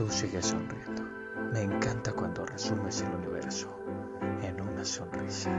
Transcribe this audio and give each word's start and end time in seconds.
Tú 0.00 0.08
sigues 0.08 0.46
sonriendo. 0.46 1.02
Me 1.52 1.60
encanta 1.60 2.10
cuando 2.14 2.46
resumes 2.46 3.02
el 3.02 3.14
universo 3.16 3.68
en 4.42 4.58
una 4.58 4.82
sonrisa. 4.82 5.50